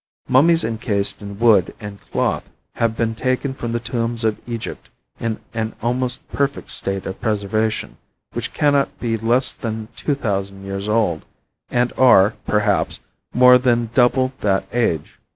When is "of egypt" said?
4.23-4.89